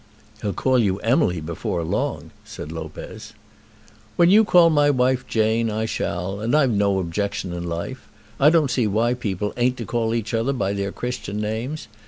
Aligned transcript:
"He'll 0.41 0.51
call 0.53 0.79
you 0.79 0.97
Emily 1.01 1.39
before 1.41 1.83
long," 1.83 2.31
said 2.43 2.71
Lopez. 2.71 3.33
"When 4.15 4.31
you 4.31 4.43
call 4.43 4.71
my 4.71 4.89
wife 4.89 5.27
Jane, 5.27 5.69
I 5.69 5.85
shall, 5.85 6.39
and 6.39 6.55
I've 6.55 6.71
no 6.71 6.97
objection 6.97 7.53
in 7.53 7.65
life. 7.69 8.09
I 8.39 8.49
don't 8.49 8.71
see 8.71 8.87
why 8.87 9.13
people 9.13 9.53
ain't 9.57 9.77
to 9.77 9.85
call 9.85 10.15
each 10.15 10.33
other 10.33 10.53
by 10.53 10.73
their 10.73 10.91
Christian 10.91 11.39
names. 11.39 11.87